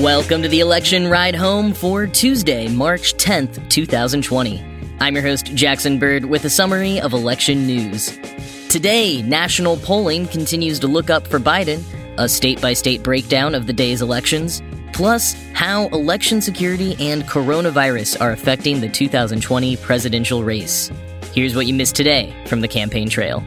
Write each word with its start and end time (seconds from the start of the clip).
Welcome 0.00 0.40
to 0.40 0.48
the 0.48 0.60
election 0.60 1.08
ride 1.08 1.34
home 1.34 1.74
for 1.74 2.06
Tuesday, 2.06 2.68
March 2.68 3.12
10th, 3.18 3.68
2020. 3.68 4.64
I'm 4.98 5.14
your 5.14 5.22
host, 5.22 5.54
Jackson 5.54 5.98
Bird, 5.98 6.24
with 6.24 6.46
a 6.46 6.48
summary 6.48 6.98
of 6.98 7.12
election 7.12 7.66
news. 7.66 8.18
Today, 8.70 9.20
national 9.20 9.76
polling 9.76 10.26
continues 10.26 10.78
to 10.78 10.86
look 10.86 11.10
up 11.10 11.26
for 11.26 11.38
Biden, 11.38 11.84
a 12.16 12.30
state 12.30 12.62
by 12.62 12.72
state 12.72 13.02
breakdown 13.02 13.54
of 13.54 13.66
the 13.66 13.74
day's 13.74 14.00
elections, 14.00 14.62
plus 14.94 15.34
how 15.52 15.88
election 15.88 16.40
security 16.40 16.96
and 16.98 17.24
coronavirus 17.24 18.18
are 18.22 18.32
affecting 18.32 18.80
the 18.80 18.88
2020 18.88 19.76
presidential 19.76 20.42
race. 20.42 20.90
Here's 21.34 21.54
what 21.54 21.66
you 21.66 21.74
missed 21.74 21.94
today 21.94 22.34
from 22.46 22.62
the 22.62 22.68
campaign 22.68 23.10
trail. 23.10 23.44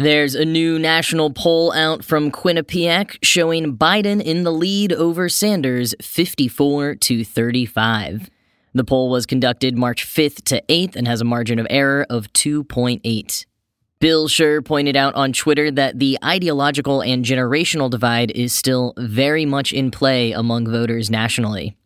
There's 0.00 0.34
a 0.34 0.46
new 0.46 0.78
national 0.78 1.30
poll 1.30 1.74
out 1.74 2.02
from 2.02 2.30
Quinnipiac 2.30 3.18
showing 3.22 3.76
Biden 3.76 4.22
in 4.22 4.44
the 4.44 4.50
lead 4.50 4.94
over 4.94 5.28
Sanders 5.28 5.94
54 6.00 6.94
to 6.94 7.22
35. 7.22 8.30
The 8.72 8.84
poll 8.84 9.10
was 9.10 9.26
conducted 9.26 9.76
March 9.76 10.06
5th 10.06 10.42
to 10.44 10.62
8th 10.70 10.96
and 10.96 11.06
has 11.06 11.20
a 11.20 11.26
margin 11.26 11.58
of 11.58 11.66
error 11.68 12.06
of 12.08 12.32
2.8. 12.32 13.44
Bill 13.98 14.26
Scher 14.26 14.64
pointed 14.64 14.96
out 14.96 15.14
on 15.16 15.34
Twitter 15.34 15.70
that 15.70 15.98
the 15.98 16.16
ideological 16.24 17.02
and 17.02 17.22
generational 17.22 17.90
divide 17.90 18.30
is 18.30 18.54
still 18.54 18.94
very 18.96 19.44
much 19.44 19.70
in 19.70 19.90
play 19.90 20.32
among 20.32 20.66
voters 20.66 21.10
nationally. 21.10 21.76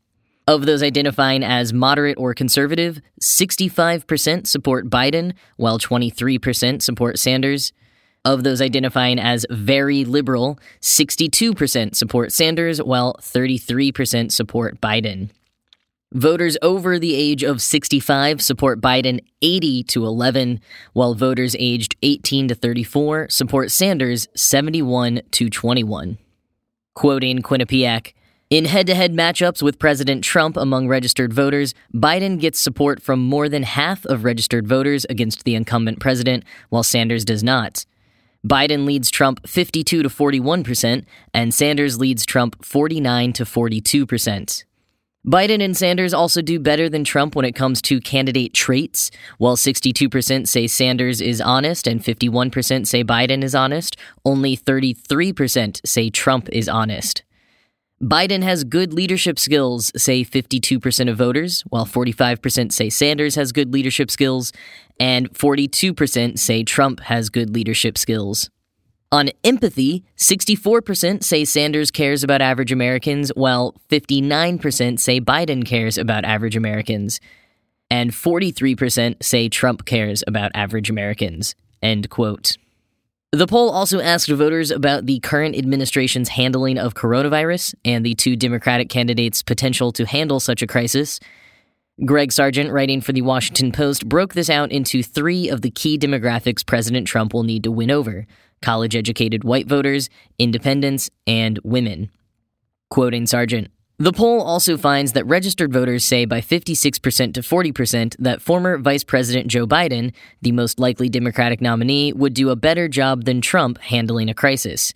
Of 0.47 0.67
those 0.67 0.85
identifying 0.85 1.43
as 1.43 1.73
moderate 1.73 2.17
or 2.17 2.33
conservative, 2.33 3.01
65% 3.21 4.47
support 4.47 4.89
Biden, 4.89 5.33
while 5.57 5.81
23% 5.81 6.81
support 6.81 7.19
Sanders. 7.19 7.73
Of 8.27 8.43
those 8.43 8.63
identifying 8.63 9.19
as 9.19 9.45
very 9.51 10.05
liberal, 10.07 10.59
62% 10.81 11.95
support 11.95 12.33
Sanders, 12.33 12.83
while 12.83 13.17
33% 13.21 14.33
support 14.33 14.81
Biden. 14.81 15.29
Voters 16.11 16.57
over 16.63 16.99
the 16.99 17.15
age 17.15 17.43
of 17.43 17.61
65 17.61 18.41
support 18.41 18.81
Biden 18.81 19.19
80 19.43 19.83
to 19.85 20.07
11, 20.07 20.61
while 20.93 21.15
voters 21.15 21.55
aged 21.59 21.97
18 22.03 22.49
to 22.49 22.55
34 22.55 23.29
support 23.29 23.71
Sanders 23.71 24.27
71 24.35 25.21
to 25.33 25.51
21. 25.51 26.17
Quoting 26.95 27.43
Quinnipiac, 27.43 28.15
in 28.49 28.67
head 28.67 28.87
to 28.87 28.95
head 28.95 29.13
matchups 29.13 29.61
with 29.61 29.79
President 29.79 30.23
Trump 30.23 30.57
among 30.57 30.87
registered 30.87 31.33
voters, 31.33 31.75
Biden 31.93 32.39
gets 32.39 32.61
support 32.61 33.03
from 33.03 33.19
more 33.19 33.49
than 33.49 33.65
half 33.65 34.07
of 34.07 34.23
registered 34.23 34.69
voters 34.69 35.05
against 35.11 35.45
the 35.45 35.57
incumbent 35.57 35.99
president, 35.99 36.45
while 36.69 36.85
Sanders 36.85 37.25
does 37.25 37.43
not. 37.43 37.85
Biden 38.47 38.85
leads 38.85 39.11
Trump 39.11 39.47
52 39.49 40.03
to 40.03 40.09
41%, 40.09 41.05
and 41.33 41.55
Sanders 41.55 41.99
leads 41.99 42.27
Trump 42.27 42.63
49 42.63 43.33
to 43.35 43.45
42%. 43.45 44.65
Biden 45.27 45.65
and 45.65 45.75
Sanders 45.75 46.13
also 46.13 46.43
do 46.43 46.61
better 46.61 46.91
than 46.91 47.03
Trump 47.03 47.35
when 47.35 47.47
it 47.47 47.55
comes 47.55 47.81
to 47.81 47.99
candidate 47.99 48.53
traits. 48.53 49.11
While 49.39 49.57
62% 49.57 50.47
say 50.47 50.67
Sanders 50.67 51.23
is 51.23 51.41
honest 51.41 51.87
and 51.87 52.03
51% 52.03 52.87
say 52.87 53.03
Biden 53.03 53.43
is 53.43 53.55
honest, 53.55 53.97
only 54.27 54.55
33% 54.55 55.81
say 55.87 56.11
Trump 56.11 56.51
is 56.51 56.69
honest. 56.69 57.24
Biden 58.03 58.43
has 58.43 58.65
good 58.65 58.93
leadership 58.93 59.39
skills, 59.39 59.93
say 59.97 60.25
52% 60.25 61.09
of 61.11 61.17
voters, 61.17 61.63
while 61.69 61.87
45% 61.87 62.73
say 62.73 62.91
Sanders 62.91 63.37
has 63.37 63.53
good 63.53 63.73
leadership 63.73 64.11
skills, 64.11 64.53
and 64.99 65.33
42% 65.33 66.39
say 66.39 66.65
Trump 66.65 67.01
has 67.01 67.31
good 67.31 67.55
leadership 67.55 67.97
skills. 67.97 68.51
On 69.13 69.31
empathy, 69.45 70.05
64% 70.17 71.23
say 71.23 71.45
Sanders 71.45 71.93
cares 71.93 72.25
about 72.25 72.43
average 72.43 72.73
Americans, 72.73 73.31
while 73.37 73.75
59% 73.89 74.99
say 74.99 75.21
Biden 75.21 75.65
cares 75.65 75.97
about 75.97 76.25
average 76.25 76.57
Americans, 76.57 77.21
and 77.89 78.11
43% 78.11 79.23
say 79.23 79.49
Trump 79.49 79.85
cares 79.85 80.25
about 80.27 80.51
average 80.53 80.91
Americans. 80.91 81.55
End 81.81 82.11
quote. 82.11 82.57
The 83.35 83.49
poll 83.49 83.71
also 83.71 83.99
asked 83.99 84.31
voters 84.31 84.71
about 84.71 85.07
the 85.07 85.19
current 85.19 85.57
administration's 85.57 86.29
handling 86.29 86.79
of 86.79 86.95
coronavirus 86.95 87.75
and 87.85 88.07
the 88.07 88.15
two 88.15 88.37
Democratic 88.37 88.89
candidates' 88.89 89.43
potential 89.43 89.91
to 89.95 90.07
handle 90.07 90.39
such 90.39 90.63
a 90.63 90.69
crisis. 90.69 91.19
Greg 92.05 92.31
Sargent, 92.31 92.71
writing 92.71 93.01
for 93.01 93.13
the 93.13 93.23
Washington 93.23 93.73
Post, 93.73 94.09
broke 94.09 94.35
this 94.35 94.49
out 94.49 94.71
into 94.71 95.03
three 95.03 95.49
of 95.49 95.63
the 95.63 95.71
key 95.73 95.99
demographics 95.99 96.65
President 96.65 97.09
Trump 97.09 97.35
will 97.35 97.43
need 97.43 97.65
to 97.65 97.73
win 97.73 97.91
over 97.91 98.25
college 98.63 98.95
educated 98.95 99.43
white 99.43 99.67
voters, 99.67 100.09
independents, 100.39 101.11
and 101.27 101.59
women. 101.65 102.11
Quoting 102.89 103.27
Sargent, 103.27 103.69
the 103.99 104.13
poll 104.13 104.43
also 104.43 104.77
finds 104.77 105.13
that 105.13 105.25
registered 105.27 105.73
voters 105.73 106.05
say 106.05 106.25
by 106.25 106.41
56% 106.41 107.35
to 107.35 107.41
40% 107.41 108.17
that 108.19 108.43
former 108.43 108.77
Vice 108.77 109.05
President 109.05 109.47
Joe 109.47 109.67
Biden, 109.67 110.13
the 110.43 110.51
most 110.53 110.81
likely 110.81 111.09
Democratic 111.09 111.61
nominee, 111.61 112.13
would 112.13 112.35
do 112.35 112.51
a 112.51 112.57
better 112.57 112.89
job 112.89 113.25
than 113.25 113.41
Trump 113.41 113.79
handling 113.79 114.29
a 114.29 114.35
crisis. 114.35 114.93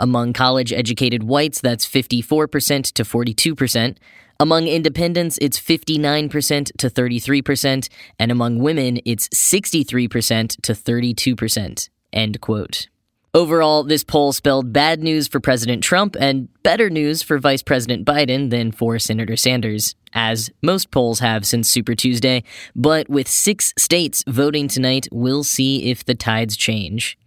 Among 0.00 0.32
college 0.32 0.72
educated 0.72 1.24
whites, 1.24 1.60
that's 1.60 1.86
54% 1.86 2.92
to 2.92 3.04
42%. 3.04 3.96
Among 4.40 4.66
independents, 4.68 5.38
it's 5.42 5.58
59% 5.58 6.76
to 6.78 6.88
33%. 6.88 7.88
And 8.18 8.30
among 8.30 8.60
women, 8.60 9.00
it's 9.04 9.28
63% 9.28 10.62
to 10.62 10.72
32%. 10.72 11.88
End 12.12 12.40
quote. 12.40 12.88
Overall, 13.34 13.84
this 13.84 14.04
poll 14.04 14.32
spelled 14.32 14.72
bad 14.72 15.02
news 15.02 15.28
for 15.28 15.38
President 15.38 15.82
Trump 15.84 16.16
and 16.18 16.48
better 16.62 16.88
news 16.88 17.22
for 17.22 17.38
Vice 17.38 17.62
President 17.62 18.06
Biden 18.06 18.48
than 18.48 18.72
for 18.72 18.98
Senator 18.98 19.36
Sanders, 19.36 19.94
as 20.14 20.50
most 20.62 20.90
polls 20.90 21.18
have 21.18 21.46
since 21.46 21.68
Super 21.68 21.94
Tuesday. 21.94 22.42
But 22.74 23.10
with 23.10 23.28
six 23.28 23.74
states 23.76 24.24
voting 24.26 24.66
tonight, 24.66 25.08
we'll 25.12 25.44
see 25.44 25.90
if 25.90 26.06
the 26.06 26.14
tides 26.14 26.56
change. 26.56 27.18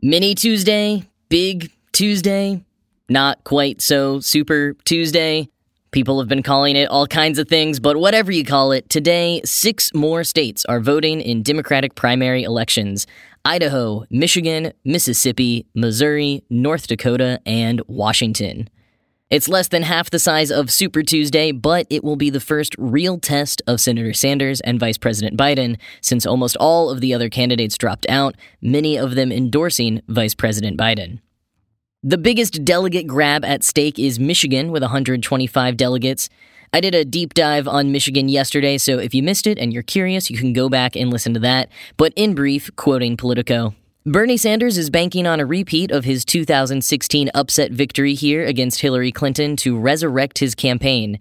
Mini 0.00 0.36
Tuesday, 0.36 1.02
Big 1.28 1.72
Tuesday, 1.90 2.62
not 3.08 3.42
quite 3.42 3.82
so 3.82 4.20
Super 4.20 4.76
Tuesday. 4.84 5.48
People 5.96 6.18
have 6.18 6.28
been 6.28 6.42
calling 6.42 6.76
it 6.76 6.90
all 6.90 7.06
kinds 7.06 7.38
of 7.38 7.48
things, 7.48 7.80
but 7.80 7.96
whatever 7.96 8.30
you 8.30 8.44
call 8.44 8.70
it, 8.70 8.86
today, 8.90 9.40
six 9.46 9.94
more 9.94 10.24
states 10.24 10.62
are 10.66 10.78
voting 10.78 11.22
in 11.22 11.42
Democratic 11.42 11.94
primary 11.94 12.42
elections 12.42 13.06
Idaho, 13.46 14.04
Michigan, 14.10 14.74
Mississippi, 14.84 15.64
Missouri, 15.74 16.44
North 16.50 16.86
Dakota, 16.86 17.40
and 17.46 17.80
Washington. 17.86 18.68
It's 19.30 19.48
less 19.48 19.68
than 19.68 19.84
half 19.84 20.10
the 20.10 20.18
size 20.18 20.50
of 20.50 20.70
Super 20.70 21.02
Tuesday, 21.02 21.50
but 21.50 21.86
it 21.88 22.04
will 22.04 22.16
be 22.16 22.28
the 22.28 22.40
first 22.40 22.74
real 22.76 23.18
test 23.18 23.62
of 23.66 23.80
Senator 23.80 24.12
Sanders 24.12 24.60
and 24.60 24.78
Vice 24.78 24.98
President 24.98 25.38
Biden 25.38 25.78
since 26.02 26.26
almost 26.26 26.58
all 26.58 26.90
of 26.90 27.00
the 27.00 27.14
other 27.14 27.30
candidates 27.30 27.78
dropped 27.78 28.04
out, 28.10 28.36
many 28.60 28.98
of 28.98 29.14
them 29.14 29.32
endorsing 29.32 30.02
Vice 30.08 30.34
President 30.34 30.78
Biden. 30.78 31.20
The 32.08 32.18
biggest 32.18 32.64
delegate 32.64 33.08
grab 33.08 33.44
at 33.44 33.64
stake 33.64 33.98
is 33.98 34.20
Michigan 34.20 34.70
with 34.70 34.80
125 34.84 35.76
delegates. 35.76 36.28
I 36.72 36.78
did 36.80 36.94
a 36.94 37.04
deep 37.04 37.34
dive 37.34 37.66
on 37.66 37.90
Michigan 37.90 38.28
yesterday, 38.28 38.78
so 38.78 39.00
if 39.00 39.12
you 39.12 39.24
missed 39.24 39.44
it 39.44 39.58
and 39.58 39.72
you're 39.72 39.82
curious, 39.82 40.30
you 40.30 40.38
can 40.38 40.52
go 40.52 40.68
back 40.68 40.94
and 40.94 41.10
listen 41.10 41.34
to 41.34 41.40
that. 41.40 41.68
But 41.96 42.12
in 42.14 42.36
brief, 42.36 42.70
quoting 42.76 43.16
Politico, 43.16 43.74
Bernie 44.04 44.36
Sanders 44.36 44.78
is 44.78 44.88
banking 44.88 45.26
on 45.26 45.40
a 45.40 45.46
repeat 45.46 45.90
of 45.90 46.04
his 46.04 46.24
2016 46.24 47.28
upset 47.34 47.72
victory 47.72 48.14
here 48.14 48.44
against 48.44 48.82
Hillary 48.82 49.10
Clinton 49.10 49.56
to 49.56 49.76
resurrect 49.76 50.38
his 50.38 50.54
campaign. 50.54 51.18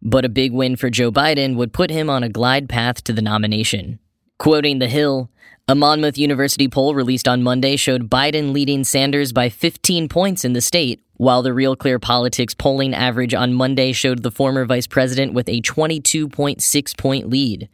But 0.00 0.24
a 0.24 0.28
big 0.28 0.52
win 0.52 0.76
for 0.76 0.88
Joe 0.88 1.10
Biden 1.10 1.56
would 1.56 1.72
put 1.72 1.90
him 1.90 2.08
on 2.08 2.22
a 2.22 2.28
glide 2.28 2.68
path 2.68 3.02
to 3.02 3.12
the 3.12 3.22
nomination. 3.22 3.98
Quoting 4.38 4.78
The 4.78 4.86
Hill, 4.86 5.28
a 5.66 5.74
Monmouth 5.74 6.16
University 6.16 6.68
poll 6.68 6.94
released 6.94 7.26
on 7.26 7.42
Monday 7.42 7.74
showed 7.74 8.08
Biden 8.08 8.52
leading 8.52 8.84
Sanders 8.84 9.32
by 9.32 9.48
15 9.48 10.08
points 10.08 10.44
in 10.44 10.52
the 10.52 10.60
state, 10.60 11.02
while 11.16 11.42
the 11.42 11.52
Real 11.52 11.74
Clear 11.74 11.98
Politics 11.98 12.54
polling 12.54 12.94
average 12.94 13.34
on 13.34 13.52
Monday 13.52 13.90
showed 13.90 14.22
the 14.22 14.30
former 14.30 14.64
vice 14.64 14.86
president 14.86 15.32
with 15.32 15.48
a 15.48 15.60
22.6 15.62 16.96
point 16.96 17.28
lead. 17.28 17.68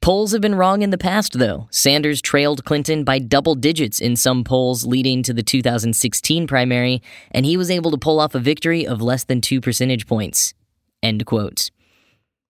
Polls 0.00 0.30
have 0.30 0.40
been 0.40 0.54
wrong 0.54 0.82
in 0.82 0.90
the 0.90 0.96
past, 0.96 1.40
though. 1.40 1.66
Sanders 1.72 2.22
trailed 2.22 2.64
Clinton 2.64 3.02
by 3.02 3.18
double 3.18 3.56
digits 3.56 4.00
in 4.00 4.14
some 4.14 4.44
polls 4.44 4.86
leading 4.86 5.24
to 5.24 5.34
the 5.34 5.42
2016 5.42 6.46
primary, 6.46 7.02
and 7.32 7.44
he 7.44 7.56
was 7.56 7.68
able 7.68 7.90
to 7.90 7.98
pull 7.98 8.20
off 8.20 8.36
a 8.36 8.38
victory 8.38 8.86
of 8.86 9.02
less 9.02 9.24
than 9.24 9.40
two 9.40 9.60
percentage 9.60 10.06
points. 10.06 10.54
End 11.02 11.26
quote. 11.26 11.72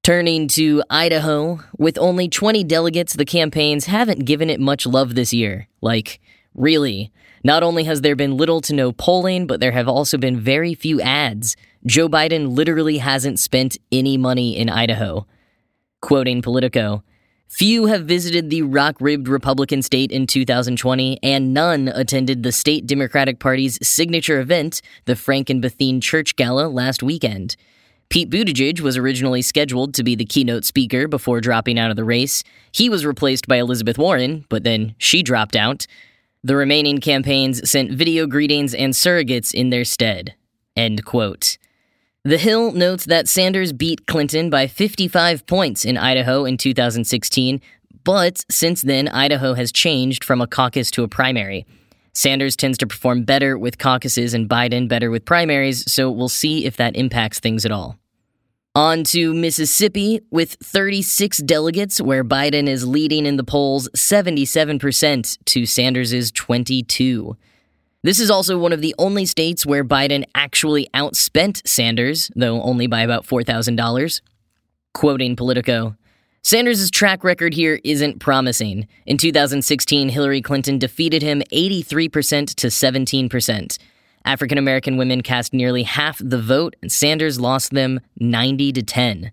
Turning 0.07 0.47
to 0.47 0.85
Idaho, 0.89 1.59
with 1.79 1.99
only 1.99 2.29
20 2.29 2.63
delegates, 2.63 3.15
the 3.15 3.25
campaigns 3.25 3.87
haven't 3.87 4.25
given 4.25 4.49
it 4.49 4.61
much 4.61 4.87
love 4.87 5.17
this 5.17 5.35
year. 5.35 5.67
Like, 5.81 6.21
really. 6.55 7.11
Not 7.43 7.65
only 7.65 7.83
has 7.83 8.03
there 8.03 8.15
been 8.15 8.37
little 8.37 8.61
to 8.61 8.73
no 8.73 8.93
polling, 8.93 9.49
but 9.49 9.59
there 9.59 9.73
have 9.73 9.89
also 9.89 10.17
been 10.17 10.39
very 10.39 10.75
few 10.75 11.01
ads. 11.01 11.57
Joe 11.85 12.09
Biden 12.09 12.57
literally 12.57 12.99
hasn't 12.99 13.41
spent 13.41 13.79
any 13.91 14.17
money 14.17 14.57
in 14.57 14.71
Idaho. 14.71 15.27
Quoting 16.01 16.41
Politico, 16.41 17.03
Few 17.49 17.87
have 17.87 18.05
visited 18.05 18.49
the 18.49 18.63
rock 18.63 18.99
ribbed 19.01 19.27
Republican 19.27 19.83
state 19.83 20.13
in 20.13 20.29
2020, 20.29 21.19
and 21.21 21.53
none 21.53 21.89
attended 21.89 22.45
the 22.45 22.53
state 22.53 22.87
Democratic 22.87 23.41
Party's 23.41 23.77
signature 23.83 24.39
event, 24.39 24.83
the 25.07 25.17
Frank 25.17 25.51
and 25.51 25.61
Bethine 25.61 26.01
Church 26.01 26.37
Gala, 26.37 26.69
last 26.69 27.03
weekend. 27.03 27.57
Pete 28.09 28.31
Buttigieg 28.31 28.81
was 28.81 28.97
originally 28.97 29.43
scheduled 29.43 29.95
to 29.95 30.05
be 30.05 30.15
the 30.15 30.25
keynote 30.25 30.65
speaker 30.65 31.09
before 31.09 31.41
dropping 31.41 31.79
out 31.79 31.91
of 31.91 31.97
the 31.97 32.05
race. 32.05 32.45
He 32.73 32.89
was 32.89 33.05
replaced 33.05 33.49
by 33.49 33.57
Elizabeth 33.57 33.99
Warren, 33.99 34.45
but 34.49 34.65
then 34.65 34.95
she 34.99 35.23
dropped 35.23 35.57
out. 35.57 35.87
The 36.45 36.57
remaining 36.57 36.99
campaigns 36.99 37.69
sent 37.69 37.91
video 37.91 38.27
greetings 38.27 38.75
and 38.75 38.95
surrogates 38.95 39.53
in 39.53 39.71
their 39.71 39.85
stead. 39.85 40.35
End 40.77 41.05
quote. 41.05 41.59
The 42.23 42.39
Hill 42.39 42.73
notes 42.73 43.05
that 43.07 43.29
Sanders 43.29 43.73
beat 43.73 44.07
Clinton 44.07 44.51
by 44.51 44.67
55 44.67 45.47
points 45.47 45.85
in 45.85 45.97
Idaho 45.97 46.45
in 46.45 46.57
2016, 46.57 47.61
but 48.05 48.45
since 48.49 48.83
then, 48.83 49.09
Idaho 49.09 49.55
has 49.55 49.73
changed 49.73 50.23
from 50.23 50.41
a 50.41 50.47
caucus 50.47 50.91
to 50.93 51.03
a 51.03 51.09
primary. 51.09 51.67
Sanders 52.17 52.57
tends 52.57 52.79
to 52.79 52.87
perform 52.87 53.25
better 53.25 53.59
with 53.59 53.77
caucuses 53.77 54.33
and 54.33 54.49
Biden 54.49 54.89
better 54.89 55.11
with 55.11 55.27
primaries, 55.27 55.85
so 55.93 56.11
we'll 56.11 56.31
see 56.31 56.65
if 56.65 56.75
that 56.79 56.97
impacts 56.97 57.41
things 57.41 57.67
at 57.67 57.71
all. 57.71 57.99
On 58.75 59.05
to 59.05 59.35
Mississippi 59.35 60.23
with 60.31 60.57
36 60.63 61.37
delegates, 61.39 62.01
where 62.01 62.25
Biden 62.25 62.69
is 62.69 62.89
leading 62.89 63.27
in 63.27 63.37
the 63.37 63.45
polls 63.45 63.91
77% 63.95 65.37
to 65.45 65.67
Sanders' 65.67 66.33
22. 66.33 67.37
This 68.03 68.19
is 68.19 68.31
also 68.31 68.57
one 68.57 68.73
of 68.73 68.81
the 68.81 68.95
only 68.99 69.27
states 69.27 69.67
where 69.67 69.85
Biden 69.85 70.25
actually 70.35 70.89
outspent 70.95 71.69
Sanders, 71.69 72.31
though 72.35 72.63
only 72.63 72.87
by 72.87 73.03
about 73.03 73.27
$4,000. 73.27 74.23
Quoting 74.95 75.37
Politico, 75.37 75.97
Sanders' 76.47 76.93
track 76.93 77.25
record 77.25 77.55
here 77.55 77.81
isn't 77.83 78.21
promising. 78.21 78.87
In 79.05 79.17
2016, 79.17 80.11
Hillary 80.11 80.41
Clinton 80.41 80.79
defeated 80.79 81.21
him 81.21 81.43
83% 81.53 82.55
to 82.55 82.69
17%. 82.69 83.79
African 84.25 84.57
American 84.57 84.97
women 84.97 85.23
cast 85.23 85.53
nearly 85.53 85.83
half 85.83 86.21
the 86.23 86.41
vote, 86.41 86.77
and 86.81 86.93
Sanders 86.93 87.41
lost 87.41 87.73
them 87.73 87.99
90 88.21 88.71
to 88.75 88.83
10. 88.85 89.33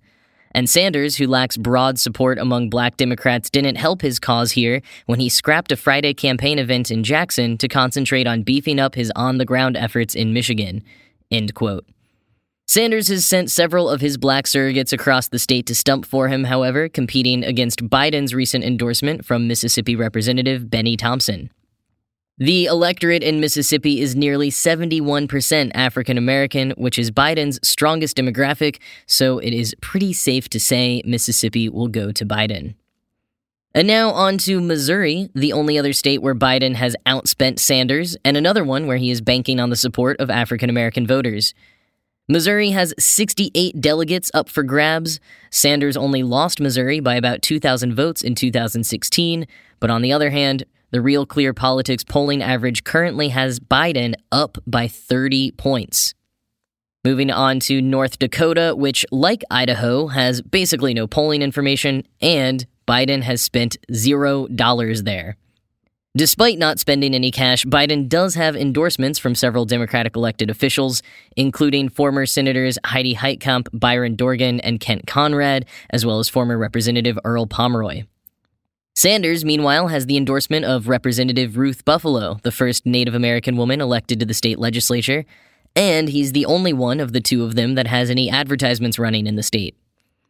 And 0.56 0.68
Sanders, 0.68 1.18
who 1.18 1.28
lacks 1.28 1.56
broad 1.56 2.00
support 2.00 2.40
among 2.40 2.72
black 2.72 2.98
Democrats, 2.98 3.52
didn't 3.52 3.76
help 3.76 4.02
his 4.02 4.18
cause 4.18 4.54
here 4.54 4.82
when 5.06 5.20
he 5.20 5.30
scrapped 5.30 5.72
a 5.72 5.78
Friday 5.78 6.16
campaign 6.16 6.58
event 6.58 6.90
in 6.90 7.04
Jackson 7.04 7.60
to 7.60 7.68
concentrate 7.68 8.26
on 8.26 8.42
beefing 8.42 8.80
up 8.80 8.96
his 8.96 9.12
on 9.16 9.38
the 9.38 9.46
ground 9.46 9.78
efforts 9.78 10.16
in 10.16 10.34
Michigan. 10.34 10.84
End 11.30 11.54
quote. 11.54 11.86
Sanders 12.66 13.10
has 13.10 13.26
sent 13.26 13.52
several 13.52 13.90
of 13.90 14.02
his 14.02 14.18
black 14.18 14.46
surrogates 14.46 14.94
across 14.94 15.28
the 15.28 15.38
state 15.38 15.66
to 15.68 15.76
stump 15.76 16.06
for 16.06 16.30
him, 16.30 16.46
however, 16.46 16.88
competing 16.88 17.44
against 17.44 17.88
Biden's 17.90 18.34
recent 18.34 18.64
endorsement 18.64 19.26
from 19.26 19.48
Mississippi 19.48 19.96
Representative 19.96 20.70
Bennie 20.70 20.98
Thompson. 20.98 21.52
The 22.40 22.66
electorate 22.66 23.22
in 23.22 23.40
Mississippi 23.40 24.02
is 24.02 24.16
nearly 24.16 24.50
71% 24.50 25.72
African 25.76 26.18
American, 26.18 26.72
which 26.72 26.98
is 26.98 27.12
Biden's 27.12 27.60
strongest 27.62 28.18
demographic, 28.18 28.80
so 29.06 29.38
it 29.38 29.54
is 29.54 29.76
pretty 29.82 30.14
safe 30.14 30.50
to 30.50 30.60
say 30.60 31.04
Mississippi 31.06 31.70
will 31.70 31.90
go 31.90 32.12
to 32.12 32.26
Biden. 32.26 32.74
And 33.76 33.88
now 33.88 34.10
on 34.12 34.38
to 34.40 34.62
Missouri, 34.62 35.30
the 35.34 35.54
only 35.54 35.78
other 35.78 35.94
state 35.94 36.22
where 36.22 36.36
Biden 36.36 36.76
has 36.76 36.96
outspent 37.06 37.60
Sanders, 37.60 38.16
and 38.24 38.38
another 38.38 38.64
one 38.64 38.88
where 38.88 38.98
he 38.98 39.12
is 39.12 39.22
banking 39.22 39.60
on 39.60 39.70
the 39.70 39.76
support 39.76 40.20
of 40.20 40.30
African 40.30 40.70
American 40.70 41.06
voters. 41.06 41.54
Missouri 42.30 42.70
has 42.70 42.94
68 42.98 43.82
delegates 43.82 44.32
up 44.34 44.48
for 44.48 44.64
grabs. 44.64 45.20
Sanders 45.52 45.98
only 45.98 46.24
lost 46.24 46.62
Missouri 46.62 47.02
by 47.02 47.16
about 47.16 47.42
2,000 47.42 47.94
votes 47.94 48.22
in 48.22 48.34
2016, 48.34 49.46
but 49.82 49.90
on 49.90 50.02
the 50.02 50.14
other 50.14 50.30
hand, 50.30 50.64
the 50.92 51.02
Real 51.02 51.26
Clear 51.26 51.54
Politics 51.54 52.04
polling 52.06 52.42
average 52.42 52.86
currently 52.86 53.30
has 53.30 53.60
Biden 53.60 54.14
up 54.32 54.58
by 54.66 54.88
30 54.88 55.52
points. 55.52 56.14
Moving 57.04 57.30
on 57.30 57.60
to 57.62 57.82
North 57.82 58.20
Dakota, 58.20 58.74
which, 58.74 59.06
like 59.12 59.44
Idaho, 59.52 60.08
has 60.08 60.42
basically 60.42 60.94
no 60.94 61.08
polling 61.08 61.42
information, 61.42 62.04
and 62.22 62.66
Biden 62.88 63.24
has 63.24 63.42
spent 63.42 63.76
zero 63.92 64.48
dollars 64.48 65.04
there. 65.04 65.36
Despite 66.16 66.60
not 66.60 66.78
spending 66.78 67.16
any 67.16 67.32
cash, 67.32 67.66
Biden 67.66 68.08
does 68.08 68.36
have 68.36 68.56
endorsements 68.56 69.18
from 69.18 69.34
several 69.34 69.66
Democratic 69.66 70.16
elected 70.16 70.52
officials, 70.52 71.02
including 71.36 71.90
former 71.90 72.28
Senators 72.28 72.78
Heidi 72.86 73.16
Heitkamp, 73.16 73.68
Byron 73.74 74.16
Dorgan, 74.16 74.60
and 74.60 74.80
Kent 74.80 75.08
Conrad, 75.08 75.66
as 75.90 76.06
well 76.06 76.20
as 76.20 76.30
former 76.30 76.56
Representative 76.56 77.18
Earl 77.26 77.48
Pomeroy. 77.48 78.04
Sanders, 78.94 79.44
meanwhile, 79.44 79.88
has 79.88 80.06
the 80.06 80.16
endorsement 80.16 80.66
of 80.66 80.88
Representative 80.88 81.58
Ruth 81.58 81.84
Buffalo, 81.84 82.38
the 82.44 82.52
first 82.52 82.86
Native 82.86 83.16
American 83.16 83.58
woman 83.58 83.82
elected 83.82 84.20
to 84.20 84.26
the 84.28 84.36
state 84.36 84.60
legislature, 84.60 85.26
and 85.76 86.10
he's 86.10 86.34
the 86.34 86.46
only 86.46 86.74
one 86.74 87.00
of 87.00 87.14
the 87.14 87.22
two 87.22 87.44
of 87.44 87.56
them 87.56 87.74
that 87.74 87.88
has 87.88 88.12
any 88.12 88.30
advertisements 88.30 89.00
running 89.00 89.26
in 89.26 89.36
the 89.36 89.42
state. 89.42 89.76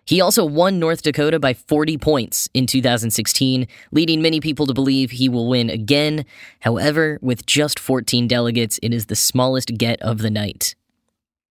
He 0.06 0.20
also 0.20 0.46
won 0.46 0.80
North 0.80 1.02
Dakota 1.02 1.40
by 1.40 1.54
40 1.54 1.98
points 1.98 2.50
in 2.54 2.66
2016, 2.66 3.68
leading 3.92 4.22
many 4.22 4.40
people 4.40 4.66
to 4.66 4.74
believe 4.74 5.12
he 5.12 5.30
will 5.30 5.48
win 5.48 5.70
again. 5.70 6.26
However, 6.60 7.20
with 7.22 7.46
just 7.46 7.80
14 7.80 8.28
delegates, 8.28 8.80
it 8.84 8.94
is 8.94 9.06
the 9.06 9.16
smallest 9.16 9.78
get 9.78 10.02
of 10.02 10.20
the 10.20 10.30
night. 10.30 10.76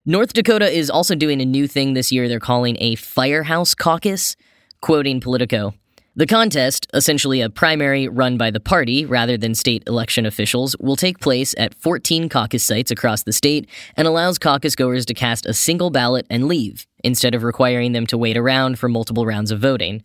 North 0.04 0.32
Dakota 0.32 0.70
is 0.70 0.90
also 0.90 1.14
doing 1.14 1.40
a 1.40 1.46
new 1.46 1.66
thing 1.66 1.94
this 1.94 2.10
year 2.10 2.28
they're 2.28 2.40
calling 2.40 2.76
a 2.81 2.96
Firehouse 2.96 3.75
Caucus. 3.75 4.37
Quoting 4.81 5.20
Politico 5.20 5.75
the 6.14 6.26
contest, 6.26 6.86
essentially 6.92 7.40
a 7.40 7.48
primary 7.48 8.06
run 8.06 8.36
by 8.36 8.50
the 8.50 8.60
party 8.60 9.06
rather 9.06 9.38
than 9.38 9.54
state 9.54 9.82
election 9.86 10.26
officials, 10.26 10.76
will 10.78 10.96
take 10.96 11.20
place 11.20 11.54
at 11.56 11.74
14 11.74 12.28
caucus 12.28 12.62
sites 12.62 12.90
across 12.90 13.22
the 13.22 13.32
state 13.32 13.66
and 13.96 14.06
allows 14.06 14.38
caucus 14.38 14.76
goers 14.76 15.06
to 15.06 15.14
cast 15.14 15.46
a 15.46 15.54
single 15.54 15.88
ballot 15.88 16.26
and 16.28 16.48
leave, 16.48 16.86
instead 17.02 17.34
of 17.34 17.42
requiring 17.42 17.92
them 17.92 18.06
to 18.06 18.18
wait 18.18 18.36
around 18.36 18.78
for 18.78 18.90
multiple 18.90 19.24
rounds 19.24 19.50
of 19.50 19.60
voting. 19.60 20.02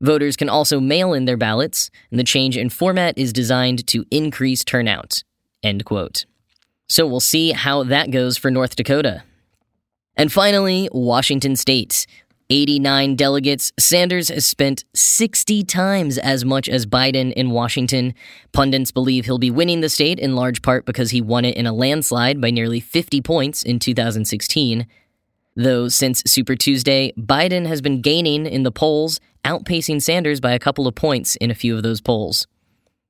Voters 0.00 0.36
can 0.36 0.48
also 0.48 0.80
mail 0.80 1.12
in 1.12 1.26
their 1.26 1.36
ballots, 1.36 1.90
and 2.10 2.18
the 2.18 2.24
change 2.24 2.56
in 2.56 2.70
format 2.70 3.16
is 3.18 3.32
designed 3.32 3.86
to 3.88 4.06
increase 4.10 4.64
turnout. 4.64 5.22
End 5.62 5.84
quote. 5.84 6.24
So 6.88 7.06
we'll 7.06 7.20
see 7.20 7.52
how 7.52 7.82
that 7.82 8.10
goes 8.10 8.38
for 8.38 8.50
North 8.50 8.76
Dakota. 8.76 9.22
And 10.16 10.32
finally, 10.32 10.88
Washington 10.92 11.56
State, 11.56 12.06
89 12.48 13.16
delegates, 13.16 13.72
Sanders 13.78 14.28
has 14.28 14.46
spent 14.46 14.84
60 14.94 15.64
times 15.64 16.16
as 16.16 16.44
much 16.44 16.68
as 16.68 16.86
Biden 16.86 17.32
in 17.32 17.50
Washington. 17.50 18.14
Pundits 18.52 18.92
believe 18.92 19.24
he'll 19.24 19.38
be 19.38 19.50
winning 19.50 19.80
the 19.80 19.88
state 19.88 20.20
in 20.20 20.36
large 20.36 20.62
part 20.62 20.86
because 20.86 21.10
he 21.10 21.20
won 21.20 21.44
it 21.44 21.56
in 21.56 21.66
a 21.66 21.72
landslide 21.72 22.40
by 22.40 22.50
nearly 22.50 22.78
50 22.78 23.20
points 23.20 23.62
in 23.64 23.80
2016. 23.80 24.86
Though 25.56 25.88
since 25.88 26.22
Super 26.26 26.54
Tuesday, 26.54 27.12
Biden 27.18 27.66
has 27.66 27.80
been 27.80 28.00
gaining 28.00 28.46
in 28.46 28.62
the 28.62 28.70
polls, 28.70 29.18
outpacing 29.44 30.00
Sanders 30.00 30.40
by 30.40 30.52
a 30.52 30.58
couple 30.60 30.86
of 30.86 30.94
points 30.94 31.34
in 31.36 31.50
a 31.50 31.54
few 31.54 31.76
of 31.76 31.82
those 31.82 32.00
polls. 32.00 32.46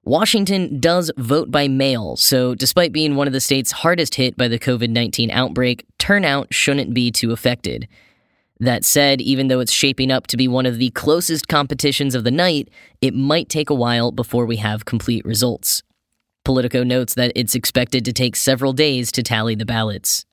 Washington 0.04 0.78
does 0.78 1.10
vote 1.18 1.50
by 1.50 1.66
mail, 1.66 2.14
so 2.14 2.54
despite 2.54 2.92
being 2.92 3.16
one 3.16 3.26
of 3.26 3.32
the 3.32 3.40
states 3.40 3.72
hardest 3.72 4.14
hit 4.14 4.36
by 4.36 4.46
the 4.46 4.58
COVID 4.58 4.88
19 4.88 5.30
outbreak, 5.32 5.84
turnout 5.98 6.54
shouldn't 6.54 6.94
be 6.94 7.10
too 7.10 7.32
affected. 7.32 7.88
That 8.58 8.84
said, 8.84 9.20
even 9.20 9.48
though 9.48 9.60
it's 9.60 9.72
shaping 9.72 10.10
up 10.10 10.26
to 10.28 10.36
be 10.36 10.48
one 10.48 10.64
of 10.64 10.78
the 10.78 10.90
closest 10.90 11.46
competitions 11.46 12.14
of 12.14 12.24
the 12.24 12.30
night, 12.30 12.70
it 13.02 13.14
might 13.14 13.50
take 13.50 13.68
a 13.68 13.74
while 13.74 14.12
before 14.12 14.46
we 14.46 14.56
have 14.56 14.86
complete 14.86 15.24
results. 15.26 15.82
Politico 16.44 16.82
notes 16.82 17.14
that 17.14 17.32
it's 17.34 17.54
expected 17.54 18.04
to 18.04 18.12
take 18.12 18.34
several 18.34 18.72
days 18.72 19.12
to 19.12 19.22
tally 19.22 19.54
the 19.54 19.66
ballots. 19.66 20.24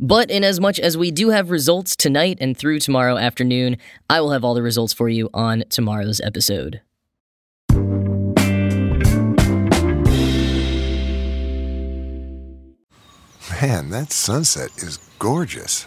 But 0.00 0.30
in 0.30 0.44
as 0.44 0.60
much 0.60 0.78
as 0.78 0.96
we 0.96 1.10
do 1.10 1.30
have 1.30 1.50
results 1.50 1.96
tonight 1.96 2.38
and 2.40 2.56
through 2.56 2.78
tomorrow 2.78 3.18
afternoon, 3.18 3.76
I 4.08 4.20
will 4.20 4.30
have 4.30 4.44
all 4.44 4.54
the 4.54 4.62
results 4.62 4.92
for 4.92 5.08
you 5.08 5.28
on 5.34 5.64
tomorrow's 5.68 6.20
episode. 6.20 6.80
Man, 13.60 13.90
that 13.90 14.12
sunset 14.12 14.70
is 14.78 14.98
gorgeous. 15.18 15.86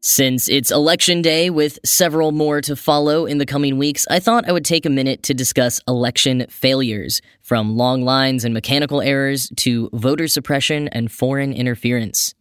Since 0.00 0.48
it's 0.48 0.70
election 0.70 1.22
day 1.22 1.50
with 1.50 1.80
several 1.84 2.30
more 2.30 2.60
to 2.60 2.76
follow 2.76 3.26
in 3.26 3.38
the 3.38 3.46
coming 3.46 3.78
weeks, 3.78 4.06
I 4.08 4.20
thought 4.20 4.48
I 4.48 4.52
would 4.52 4.64
take 4.64 4.86
a 4.86 4.90
minute 4.90 5.24
to 5.24 5.34
discuss 5.34 5.80
election 5.88 6.46
failures, 6.48 7.20
from 7.42 7.76
long 7.76 8.02
lines 8.02 8.44
and 8.44 8.54
mechanical 8.54 9.00
errors 9.00 9.50
to 9.56 9.90
voter 9.92 10.28
suppression 10.28 10.86
and 10.88 11.10
foreign 11.10 11.52
interference. 11.52 12.32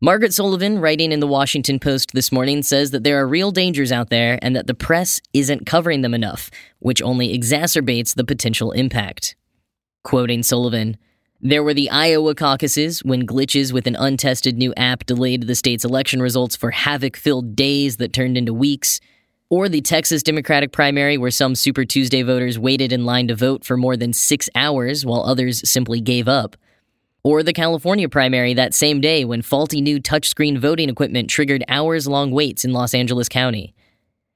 Margaret 0.00 0.34
Sullivan, 0.34 0.80
writing 0.80 1.12
in 1.12 1.20
the 1.20 1.28
Washington 1.28 1.78
Post 1.78 2.14
this 2.14 2.32
morning, 2.32 2.64
says 2.64 2.90
that 2.90 3.04
there 3.04 3.20
are 3.20 3.28
real 3.28 3.52
dangers 3.52 3.92
out 3.92 4.10
there 4.10 4.40
and 4.42 4.56
that 4.56 4.66
the 4.66 4.74
press 4.74 5.20
isn't 5.32 5.66
covering 5.66 6.00
them 6.00 6.14
enough, 6.14 6.50
which 6.80 7.00
only 7.00 7.38
exacerbates 7.38 8.16
the 8.16 8.24
potential 8.24 8.72
impact. 8.72 9.36
Quoting 10.02 10.42
Sullivan, 10.42 10.96
there 11.44 11.64
were 11.64 11.74
the 11.74 11.90
Iowa 11.90 12.36
caucuses 12.36 13.02
when 13.02 13.26
glitches 13.26 13.72
with 13.72 13.88
an 13.88 13.96
untested 13.96 14.56
new 14.56 14.72
app 14.76 15.04
delayed 15.04 15.48
the 15.48 15.56
state's 15.56 15.84
election 15.84 16.22
results 16.22 16.54
for 16.54 16.70
havoc 16.70 17.16
filled 17.16 17.56
days 17.56 17.96
that 17.96 18.12
turned 18.12 18.38
into 18.38 18.54
weeks. 18.54 19.00
Or 19.50 19.68
the 19.68 19.80
Texas 19.80 20.22
Democratic 20.22 20.70
primary 20.70 21.18
where 21.18 21.32
some 21.32 21.56
Super 21.56 21.84
Tuesday 21.84 22.22
voters 22.22 22.60
waited 22.60 22.92
in 22.92 23.04
line 23.04 23.26
to 23.26 23.34
vote 23.34 23.64
for 23.64 23.76
more 23.76 23.96
than 23.96 24.12
six 24.12 24.48
hours 24.54 25.04
while 25.04 25.24
others 25.24 25.68
simply 25.68 26.00
gave 26.00 26.28
up. 26.28 26.54
Or 27.24 27.42
the 27.42 27.52
California 27.52 28.08
primary 28.08 28.54
that 28.54 28.72
same 28.72 29.00
day 29.00 29.24
when 29.24 29.42
faulty 29.42 29.80
new 29.80 30.00
touchscreen 30.00 30.58
voting 30.58 30.88
equipment 30.88 31.28
triggered 31.28 31.64
hours 31.66 32.06
long 32.06 32.30
waits 32.30 32.64
in 32.64 32.72
Los 32.72 32.94
Angeles 32.94 33.28
County. 33.28 33.74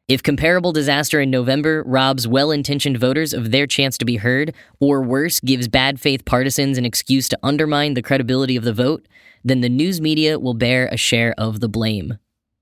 If 0.08 0.22
comparable 0.22 0.70
disaster 0.70 1.20
in 1.20 1.30
November 1.32 1.82
robs 1.84 2.28
well 2.28 2.52
intentioned 2.52 2.96
voters 2.96 3.32
of 3.32 3.50
their 3.50 3.66
chance 3.66 3.98
to 3.98 4.04
be 4.04 4.18
heard, 4.18 4.54
or 4.78 5.02
worse, 5.02 5.40
gives 5.40 5.66
bad 5.66 5.98
faith 5.98 6.24
partisans 6.24 6.78
an 6.78 6.84
excuse 6.84 7.28
to 7.28 7.38
undermine 7.42 7.94
the 7.94 8.02
credibility 8.02 8.54
of 8.54 8.62
the 8.62 8.72
vote, 8.72 9.04
then 9.44 9.62
the 9.62 9.68
news 9.68 10.00
media 10.00 10.38
will 10.38 10.54
bear 10.54 10.86
a 10.86 10.96
share 10.96 11.34
of 11.36 11.58
the 11.58 11.68
blame. 11.68 12.18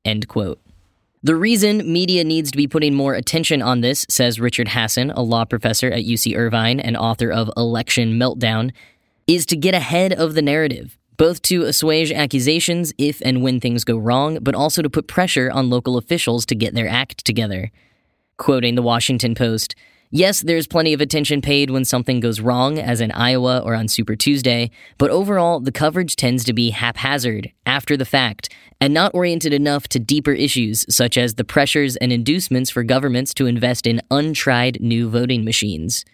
End 0.07 0.27
quote. 0.27 0.59
The 1.23 1.37
reason 1.37 1.93
media 1.93 2.25
needs 2.25 2.51
to 2.51 2.57
be 2.57 2.67
putting 2.67 2.95
more 2.95 3.13
attention 3.13 3.61
on 3.61 3.83
this, 3.83 4.07
says 4.09 4.41
Richard 4.41 4.69
Hasen, 4.69 5.13
a 5.15 5.21
law 5.21 5.45
professor 5.45 5.91
at 5.91 6.05
UC 6.05 6.35
Irvine 6.35 6.81
and 6.81 6.97
author 6.97 7.31
of 7.31 7.51
Election 7.59 8.19
Meltdown, 8.19 8.73
is 9.27 9.45
to 9.47 9.57
get 9.57 9.75
ahead 9.75 10.15
of 10.15 10.33
the 10.33 10.43
narrative 10.43 10.97
both 11.17 11.43
to 11.43 11.63
assuage 11.63 12.11
accusations 12.13 12.93
if 12.99 13.21
and 13.25 13.43
when 13.43 13.61
things 13.61 13.85
go 13.85 13.97
wrong, 13.97 14.39
but 14.43 14.55
also 14.55 14.83
to 14.83 14.91
put 14.91 15.07
pressure 15.07 15.51
on 15.51 15.71
local 15.71 15.97
officials 15.97 16.47
to 16.47 16.55
get 16.55 16.75
their 16.75 16.89
act 16.89 17.25
together. 17.25 17.71
Quoting 18.37 18.75
the 18.75 18.83
Washington 18.83 19.35
Post, 19.35 19.75
Yes, 20.17 20.43
there's 20.43 20.69
plenty 20.69 20.93
of 20.93 21.01
attention 21.01 21.43
paid 21.43 21.71
when 21.71 21.85
something 21.85 22.21
goes 22.21 22.41
wrong, 22.41 22.79
as 22.79 23.01
in 23.01 23.11
Iowa 23.11 23.59
or 23.59 23.75
on 23.75 23.89
Super 23.89 24.15
Tuesday, 24.15 24.71
but 24.97 25.11
overall, 25.11 25.59
the 25.59 25.73
coverage 25.73 26.15
tends 26.15 26.45
to 26.45 26.53
be 26.53 26.71
haphazard, 26.71 27.51
after 27.67 27.97
the 27.97 28.05
fact, 28.05 28.49
and 28.81 28.95
not 28.95 29.13
oriented 29.13 29.53
enough 29.53 29.89
to 29.89 29.99
deeper 29.99 30.31
issues 30.31 30.87
such 30.89 31.19
as 31.19 31.35
the 31.35 31.43
pressures 31.43 31.97
and 31.97 32.13
inducements 32.13 32.71
for 32.71 32.85
governments 32.85 33.35
to 33.35 33.47
invest 33.47 33.89
in 33.89 34.01
untried 34.09 34.79
new 34.81 35.09
voting 35.09 35.45
machines. 35.45 36.05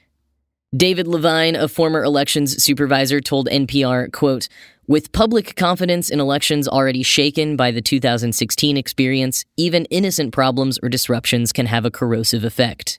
David 0.74 1.08
Levine, 1.08 1.56
a 1.56 1.68
former 1.68 2.02
elections 2.02 2.62
supervisor, 2.62 3.20
told 3.20 3.48
NPR, 3.48 4.10
quote, 4.12 4.48
with 4.90 5.12
public 5.12 5.54
confidence 5.54 6.10
in 6.10 6.18
elections 6.18 6.66
already 6.66 7.04
shaken 7.04 7.54
by 7.54 7.70
the 7.70 7.80
2016 7.80 8.76
experience, 8.76 9.44
even 9.56 9.84
innocent 9.84 10.32
problems 10.32 10.80
or 10.82 10.88
disruptions 10.88 11.52
can 11.52 11.66
have 11.66 11.84
a 11.84 11.92
corrosive 11.92 12.42
effect. 12.42 12.98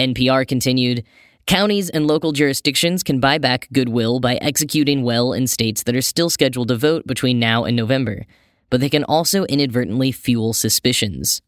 NPR 0.00 0.44
continued 0.48 1.04
Counties 1.46 1.88
and 1.90 2.08
local 2.08 2.32
jurisdictions 2.32 3.04
can 3.04 3.20
buy 3.20 3.38
back 3.38 3.68
goodwill 3.72 4.18
by 4.18 4.34
executing 4.42 5.04
well 5.04 5.32
in 5.32 5.46
states 5.46 5.84
that 5.84 5.94
are 5.94 6.02
still 6.02 6.28
scheduled 6.28 6.66
to 6.66 6.74
vote 6.74 7.06
between 7.06 7.38
now 7.38 7.62
and 7.62 7.76
November, 7.76 8.26
but 8.68 8.80
they 8.80 8.90
can 8.90 9.04
also 9.04 9.44
inadvertently 9.44 10.10
fuel 10.10 10.52
suspicions. 10.52 11.40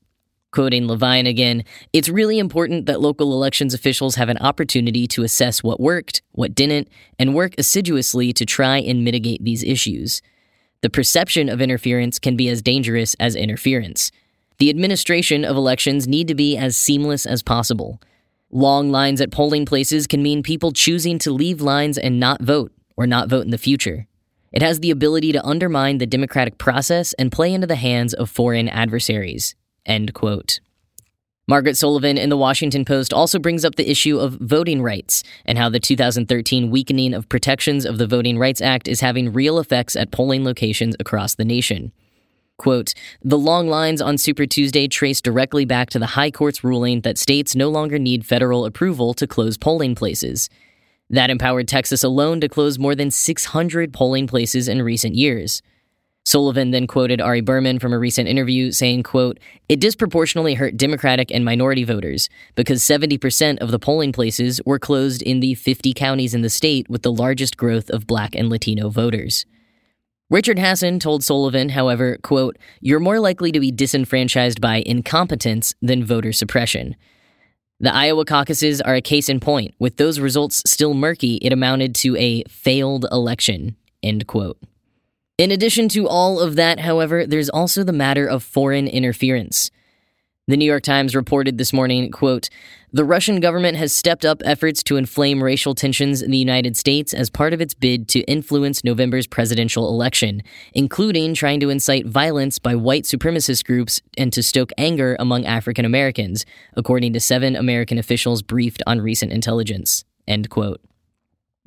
Quoting 0.50 0.86
Levine 0.86 1.26
again, 1.26 1.62
it's 1.92 2.08
really 2.08 2.38
important 2.38 2.86
that 2.86 3.02
local 3.02 3.32
elections 3.34 3.74
officials 3.74 4.14
have 4.14 4.30
an 4.30 4.38
opportunity 4.38 5.06
to 5.08 5.22
assess 5.22 5.62
what 5.62 5.78
worked, 5.78 6.22
what 6.32 6.54
didn't, 6.54 6.88
and 7.18 7.34
work 7.34 7.54
assiduously 7.58 8.32
to 8.32 8.46
try 8.46 8.78
and 8.78 9.04
mitigate 9.04 9.44
these 9.44 9.62
issues. 9.62 10.22
The 10.80 10.88
perception 10.88 11.48
of 11.48 11.60
interference 11.60 12.18
can 12.18 12.34
be 12.36 12.48
as 12.48 12.62
dangerous 12.62 13.14
as 13.20 13.36
interference. 13.36 14.10
The 14.58 14.70
administration 14.70 15.44
of 15.44 15.56
elections 15.56 16.08
need 16.08 16.28
to 16.28 16.34
be 16.34 16.56
as 16.56 16.76
seamless 16.76 17.26
as 17.26 17.42
possible. 17.42 18.00
Long 18.50 18.90
lines 18.90 19.20
at 19.20 19.30
polling 19.30 19.66
places 19.66 20.06
can 20.06 20.22
mean 20.22 20.42
people 20.42 20.72
choosing 20.72 21.18
to 21.20 21.30
leave 21.30 21.60
lines 21.60 21.98
and 21.98 22.18
not 22.18 22.42
vote, 22.42 22.72
or 22.96 23.06
not 23.06 23.28
vote 23.28 23.44
in 23.44 23.50
the 23.50 23.58
future. 23.58 24.06
It 24.50 24.62
has 24.62 24.80
the 24.80 24.90
ability 24.90 25.32
to 25.32 25.44
undermine 25.44 25.98
the 25.98 26.06
democratic 26.06 26.56
process 26.56 27.12
and 27.14 27.30
play 27.30 27.52
into 27.52 27.66
the 27.66 27.76
hands 27.76 28.14
of 28.14 28.30
foreign 28.30 28.68
adversaries. 28.68 29.54
End 29.88 30.14
quote. 30.14 30.60
Margaret 31.48 31.78
Sullivan 31.78 32.18
in 32.18 32.28
the 32.28 32.36
Washington 32.36 32.84
Post 32.84 33.14
also 33.14 33.38
brings 33.38 33.64
up 33.64 33.76
the 33.76 33.90
issue 33.90 34.18
of 34.18 34.34
voting 34.34 34.82
rights 34.82 35.24
and 35.46 35.56
how 35.56 35.70
the 35.70 35.80
2013 35.80 36.70
weakening 36.70 37.14
of 37.14 37.26
protections 37.30 37.86
of 37.86 37.96
the 37.96 38.06
Voting 38.06 38.38
Rights 38.38 38.60
Act 38.60 38.86
is 38.86 39.00
having 39.00 39.32
real 39.32 39.58
effects 39.58 39.96
at 39.96 40.10
polling 40.10 40.44
locations 40.44 40.94
across 41.00 41.34
the 41.34 41.46
nation. 41.46 41.90
Quote, 42.58 42.92
the 43.22 43.38
long 43.38 43.68
lines 43.68 44.02
on 44.02 44.18
Super 44.18 44.44
Tuesday 44.44 44.88
trace 44.88 45.22
directly 45.22 45.64
back 45.64 45.88
to 45.90 45.98
the 45.98 46.06
High 46.06 46.30
Court's 46.30 46.62
ruling 46.62 47.00
that 47.00 47.16
states 47.16 47.56
no 47.56 47.70
longer 47.70 47.98
need 47.98 48.26
federal 48.26 48.66
approval 48.66 49.14
to 49.14 49.26
close 49.26 49.56
polling 49.56 49.94
places. 49.94 50.50
That 51.08 51.30
empowered 51.30 51.68
Texas 51.68 52.04
alone 52.04 52.42
to 52.42 52.48
close 52.48 52.78
more 52.78 52.94
than 52.94 53.10
600 53.10 53.94
polling 53.94 54.26
places 54.26 54.68
in 54.68 54.82
recent 54.82 55.14
years. 55.14 55.62
Sullivan 56.28 56.72
then 56.72 56.86
quoted 56.86 57.22
Ari 57.22 57.40
Berman 57.40 57.78
from 57.78 57.94
a 57.94 57.98
recent 57.98 58.28
interview 58.28 58.70
saying, 58.70 59.02
quote, 59.02 59.38
It 59.66 59.80
disproportionately 59.80 60.52
hurt 60.52 60.76
Democratic 60.76 61.30
and 61.30 61.42
minority 61.42 61.84
voters 61.84 62.28
because 62.54 62.82
70% 62.82 63.60
of 63.60 63.70
the 63.70 63.78
polling 63.78 64.12
places 64.12 64.60
were 64.66 64.78
closed 64.78 65.22
in 65.22 65.40
the 65.40 65.54
50 65.54 65.94
counties 65.94 66.34
in 66.34 66.42
the 66.42 66.50
state 66.50 66.86
with 66.90 67.00
the 67.00 67.10
largest 67.10 67.56
growth 67.56 67.88
of 67.88 68.06
black 68.06 68.34
and 68.34 68.50
Latino 68.50 68.90
voters. 68.90 69.46
Richard 70.28 70.58
Hasen 70.58 71.00
told 71.00 71.24
Sullivan, 71.24 71.70
however, 71.70 72.18
quote, 72.22 72.58
You're 72.82 73.00
more 73.00 73.20
likely 73.20 73.50
to 73.50 73.58
be 73.60 73.72
disenfranchised 73.72 74.60
by 74.60 74.82
incompetence 74.84 75.74
than 75.80 76.04
voter 76.04 76.34
suppression. 76.34 76.94
The 77.80 77.94
Iowa 77.94 78.26
caucuses 78.26 78.82
are 78.82 78.96
a 78.96 79.00
case 79.00 79.30
in 79.30 79.40
point. 79.40 79.74
With 79.78 79.96
those 79.96 80.20
results 80.20 80.62
still 80.66 80.92
murky, 80.92 81.36
it 81.36 81.54
amounted 81.54 81.94
to 81.94 82.18
a 82.18 82.44
failed 82.50 83.06
election. 83.10 83.76
End 84.02 84.26
quote. 84.26 84.58
In 85.38 85.52
addition 85.52 85.88
to 85.90 86.08
all 86.08 86.40
of 86.40 86.56
that, 86.56 86.80
however, 86.80 87.24
there's 87.24 87.48
also 87.48 87.84
the 87.84 87.92
matter 87.92 88.26
of 88.26 88.42
foreign 88.42 88.88
interference. 88.88 89.70
The 90.48 90.56
New 90.56 90.64
York 90.64 90.82
Times 90.82 91.14
reported 91.14 91.58
this 91.58 91.72
morning, 91.72 92.10
quote, 92.10 92.48
"The 92.92 93.04
Russian 93.04 93.38
government 93.38 93.76
has 93.76 93.92
stepped 93.92 94.24
up 94.24 94.42
efforts 94.44 94.82
to 94.84 94.96
inflame 94.96 95.44
racial 95.44 95.76
tensions 95.76 96.22
in 96.22 96.32
the 96.32 96.38
United 96.38 96.76
States 96.76 97.14
as 97.14 97.30
part 97.30 97.52
of 97.52 97.60
its 97.60 97.72
bid 97.72 98.08
to 98.08 98.20
influence 98.20 98.82
November's 98.82 99.28
presidential 99.28 99.88
election, 99.88 100.42
including 100.74 101.34
trying 101.34 101.60
to 101.60 101.70
incite 101.70 102.06
violence 102.06 102.58
by 102.58 102.74
white 102.74 103.04
supremacist 103.04 103.64
groups 103.64 104.00
and 104.16 104.32
to 104.32 104.42
stoke 104.42 104.72
anger 104.76 105.16
among 105.20 105.46
African 105.46 105.84
Americans, 105.84 106.44
according 106.74 107.12
to 107.12 107.20
seven 107.20 107.54
American 107.54 107.96
officials 107.96 108.42
briefed 108.42 108.82
on 108.88 109.00
recent 109.00 109.30
intelligence." 109.30 110.04
End 110.26 110.50
quote. 110.50 110.80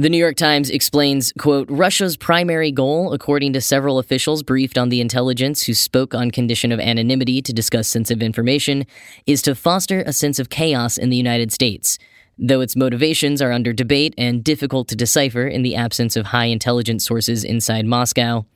The 0.02 0.10
New 0.10 0.18
York 0.18 0.36
Times 0.36 0.72
explains, 0.72 1.32
quote, 1.38 1.70
Russia's 1.70 2.18
primary 2.18 2.72
goal, 2.72 3.14
according 3.14 3.54
to 3.54 3.62
several 3.62 4.00
officials 4.00 4.42
briefed 4.42 4.76
on 4.76 4.90
the 4.90 5.00
intelligence 5.00 5.62
who 5.62 5.76
spoke 5.76 6.16
on 6.16 6.32
condition 6.32 6.72
of 6.72 6.80
anonymity 6.80 7.40
to 7.44 7.54
discuss 7.54 7.88
sensitive 7.88 8.24
information, 8.24 8.88
is 9.28 9.44
to 9.44 9.54
foster 9.54 10.02
a 10.02 10.12
sense 10.12 10.40
of 10.40 10.50
chaos 10.50 10.98
in 10.98 11.12
the 11.12 11.18
United 11.18 11.52
States. 11.52 12.00
Though 12.36 12.62
its 12.62 12.76
motivations 12.76 13.44
are 13.44 13.52
under 13.52 13.74
debate 13.74 14.16
and 14.18 14.44
difficult 14.44 14.88
to 14.88 14.96
decipher 14.96 15.46
in 15.46 15.62
the 15.62 15.76
absence 15.76 16.16
of 16.16 16.26
high 16.26 16.46
intelligence 16.46 17.06
sources 17.06 17.44
inside 17.44 17.86
Moscow. 17.86 18.48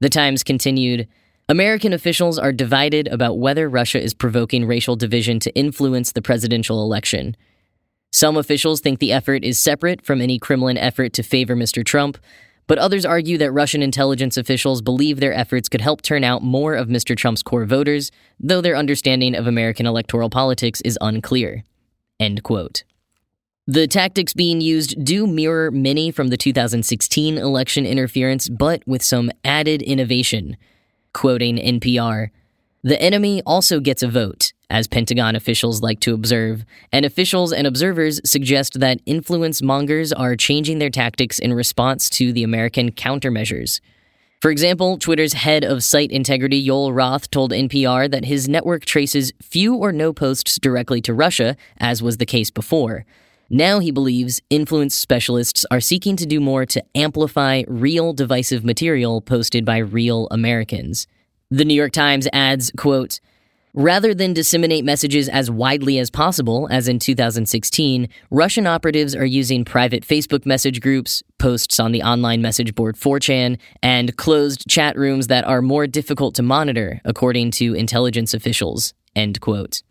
The 0.00 0.08
Times 0.08 0.42
continued, 0.42 1.06
American 1.48 1.92
officials 1.92 2.36
are 2.36 2.50
divided 2.50 3.06
about 3.06 3.38
whether 3.38 3.68
Russia 3.68 4.02
is 4.02 4.12
provoking 4.12 4.66
racial 4.66 4.96
division 4.96 5.38
to 5.38 5.54
influence 5.54 6.10
the 6.10 6.22
presidential 6.22 6.82
election. 6.82 7.36
Some 8.12 8.36
officials 8.36 8.80
think 8.80 8.98
the 8.98 9.12
effort 9.12 9.44
is 9.44 9.58
separate 9.58 10.04
from 10.04 10.20
any 10.20 10.38
Kremlin 10.38 10.76
effort 10.76 11.12
to 11.14 11.22
favor 11.22 11.54
Mr. 11.54 11.84
Trump, 11.84 12.18
but 12.66 12.78
others 12.78 13.04
argue 13.04 13.38
that 13.38 13.52
Russian 13.52 13.82
intelligence 13.82 14.36
officials 14.36 14.82
believe 14.82 15.18
their 15.18 15.34
efforts 15.34 15.68
could 15.68 15.80
help 15.80 16.02
turn 16.02 16.22
out 16.22 16.42
more 16.42 16.74
of 16.74 16.88
Mr. 16.88 17.16
Trump's 17.16 17.42
core 17.42 17.64
voters, 17.64 18.10
though 18.38 18.60
their 18.60 18.76
understanding 18.76 19.34
of 19.34 19.46
American 19.46 19.86
electoral 19.86 20.30
politics 20.30 20.80
is 20.82 20.98
unclear. 21.00 21.64
End 22.18 22.42
quote. 22.42 22.84
The 23.66 23.86
tactics 23.86 24.32
being 24.32 24.60
used 24.60 25.04
do 25.04 25.26
mirror 25.26 25.70
many 25.70 26.10
from 26.10 26.28
the 26.28 26.36
2016 26.36 27.38
election 27.38 27.86
interference, 27.86 28.48
but 28.48 28.82
with 28.86 29.02
some 29.02 29.30
added 29.44 29.82
innovation. 29.82 30.56
Quoting 31.12 31.56
NPR, 31.56 32.30
the 32.82 33.00
enemy 33.00 33.42
also 33.46 33.78
gets 33.78 34.02
a 34.02 34.08
vote, 34.08 34.52
as 34.70 34.86
Pentagon 34.86 35.36
officials 35.36 35.82
like 35.82 36.00
to 36.00 36.14
observe, 36.14 36.64
and 36.92 37.04
officials 37.04 37.52
and 37.52 37.66
observers 37.66 38.20
suggest 38.24 38.80
that 38.80 39.00
influence 39.04 39.60
mongers 39.60 40.12
are 40.12 40.36
changing 40.36 40.78
their 40.78 40.88
tactics 40.88 41.38
in 41.38 41.52
response 41.52 42.08
to 42.10 42.32
the 42.32 42.42
American 42.42 42.92
countermeasures. 42.92 43.80
For 44.40 44.50
example, 44.50 44.96
Twitter's 44.96 45.34
head 45.34 45.64
of 45.64 45.84
site 45.84 46.10
integrity, 46.10 46.66
Yoel 46.66 46.94
Roth, 46.94 47.30
told 47.30 47.52
NPR 47.52 48.10
that 48.10 48.24
his 48.24 48.48
network 48.48 48.86
traces 48.86 49.34
few 49.42 49.74
or 49.74 49.92
no 49.92 50.14
posts 50.14 50.58
directly 50.58 51.02
to 51.02 51.12
Russia, 51.12 51.56
as 51.76 52.02
was 52.02 52.16
the 52.16 52.24
case 52.24 52.50
before. 52.50 53.04
Now 53.50 53.80
he 53.80 53.90
believes 53.90 54.40
influence 54.48 54.94
specialists 54.94 55.66
are 55.70 55.80
seeking 55.80 56.16
to 56.16 56.24
do 56.24 56.40
more 56.40 56.64
to 56.66 56.82
amplify 56.94 57.64
real 57.66 58.12
divisive 58.12 58.64
material 58.64 59.20
posted 59.20 59.64
by 59.64 59.78
real 59.78 60.28
Americans. 60.30 61.06
The 61.50 61.64
New 61.64 61.74
York 61.74 61.92
Times 61.92 62.28
adds, 62.32 62.70
quote, 62.78 63.18
Rather 63.74 64.12
than 64.12 64.32
disseminate 64.32 64.84
messages 64.84 65.28
as 65.28 65.48
widely 65.48 66.00
as 66.00 66.10
possible, 66.10 66.66
as 66.72 66.88
in 66.88 66.98
2016, 66.98 68.08
Russian 68.30 68.66
operatives 68.66 69.14
are 69.14 69.24
using 69.24 69.64
private 69.64 70.04
Facebook 70.04 70.44
message 70.44 70.80
groups, 70.80 71.22
posts 71.38 71.78
on 71.78 71.92
the 71.92 72.02
online 72.02 72.42
message 72.42 72.74
board 72.74 72.96
4chan, 72.96 73.58
and 73.80 74.16
closed 74.16 74.68
chat 74.68 74.96
rooms 74.96 75.28
that 75.28 75.44
are 75.46 75.62
more 75.62 75.86
difficult 75.86 76.34
to 76.34 76.42
monitor, 76.42 77.00
according 77.04 77.52
to 77.52 77.74
intelligence 77.74 78.34
officials. 78.34 78.92
End 79.14 79.40
quote. 79.40 79.82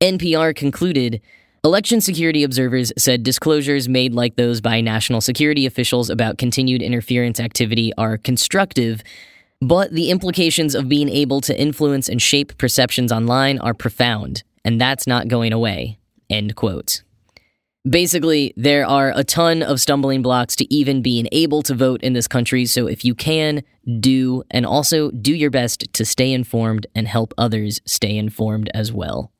NPR 0.00 0.54
concluded 0.54 1.20
Election 1.64 2.00
security 2.00 2.42
observers 2.42 2.92
said 2.98 3.22
disclosures 3.22 3.88
made 3.88 4.12
like 4.12 4.36
those 4.36 4.60
by 4.60 4.82
national 4.82 5.22
security 5.22 5.64
officials 5.64 6.10
about 6.10 6.36
continued 6.36 6.82
interference 6.82 7.40
activity 7.40 7.90
are 7.96 8.18
constructive, 8.18 9.02
but 9.68 9.92
the 9.92 10.10
implications 10.10 10.74
of 10.74 10.90
being 10.90 11.08
able 11.08 11.40
to 11.40 11.58
influence 11.58 12.08
and 12.08 12.20
shape 12.20 12.58
perceptions 12.58 13.10
online 13.10 13.58
are 13.58 13.72
profound, 13.72 14.42
and 14.62 14.78
that's 14.78 15.06
not 15.06 15.28
going 15.28 15.54
away. 15.54 15.98
End 16.28 16.54
quote. 16.54 17.02
Basically, 17.88 18.52
there 18.56 18.86
are 18.86 19.12
a 19.14 19.24
ton 19.24 19.62
of 19.62 19.80
stumbling 19.80 20.20
blocks 20.22 20.54
to 20.56 20.74
even 20.74 21.02
being 21.02 21.28
able 21.32 21.62
to 21.62 21.74
vote 21.74 22.02
in 22.02 22.12
this 22.12 22.28
country, 22.28 22.66
so 22.66 22.86
if 22.86 23.04
you 23.04 23.14
can, 23.14 23.62
do, 24.00 24.42
and 24.50 24.66
also 24.66 25.10
do 25.10 25.34
your 25.34 25.50
best 25.50 25.92
to 25.94 26.04
stay 26.04 26.32
informed 26.32 26.86
and 26.94 27.08
help 27.08 27.32
others 27.38 27.80
stay 27.86 28.16
informed 28.16 28.70
as 28.74 28.92
well. 28.92 29.33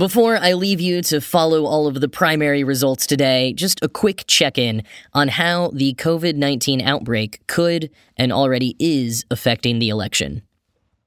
Before 0.00 0.38
I 0.38 0.54
leave 0.54 0.80
you 0.80 1.02
to 1.02 1.20
follow 1.20 1.66
all 1.66 1.86
of 1.86 2.00
the 2.00 2.08
primary 2.08 2.64
results 2.64 3.06
today, 3.06 3.52
just 3.52 3.82
a 3.82 3.88
quick 3.88 4.24
check 4.26 4.56
in 4.56 4.82
on 5.12 5.28
how 5.28 5.72
the 5.74 5.92
COVID 5.92 6.36
19 6.36 6.80
outbreak 6.80 7.46
could 7.46 7.90
and 8.16 8.32
already 8.32 8.74
is 8.78 9.26
affecting 9.30 9.78
the 9.78 9.90
election. 9.90 10.40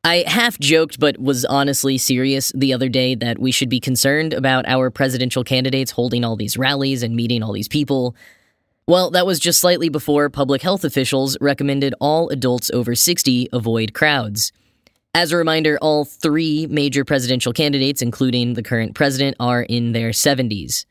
I 0.04 0.24
half 0.28 0.60
joked, 0.60 1.00
but 1.00 1.18
was 1.18 1.44
honestly 1.44 1.98
serious 1.98 2.52
the 2.54 2.72
other 2.72 2.88
day 2.88 3.16
that 3.16 3.40
we 3.40 3.52
should 3.52 3.68
be 3.68 3.80
concerned 3.80 4.32
about 4.32 4.68
our 4.68 4.92
presidential 4.92 5.44
candidates 5.44 5.90
holding 5.90 6.24
all 6.24 6.36
these 6.36 6.56
rallies 6.56 7.02
and 7.02 7.16
meeting 7.16 7.42
all 7.42 7.54
these 7.54 7.68
people. 7.68 8.16
Well, 8.88 9.10
that 9.10 9.26
was 9.26 9.40
just 9.40 9.60
slightly 9.60 9.90
before 9.90 10.30
public 10.30 10.62
health 10.62 10.86
officials 10.86 11.36
recommended 11.42 11.96
all 12.00 12.30
adults 12.30 12.70
over 12.70 12.94
60 12.94 13.50
avoid 13.52 13.96
crowds. 13.96 14.52
As 15.16 15.32
a 15.32 15.38
reminder, 15.38 15.78
all 15.80 16.06
three 16.06 16.66
major 16.68 17.06
presidential 17.06 17.54
candidates, 17.54 18.02
including 18.02 18.56
the 18.56 18.64
current 18.64 18.96
president, 18.96 19.36
are 19.40 19.62
in 19.62 19.92
their 19.92 20.10
70s. 20.10 20.86